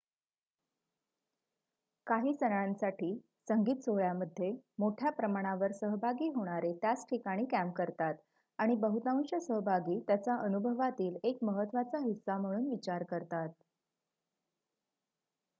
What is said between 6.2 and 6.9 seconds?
होणारे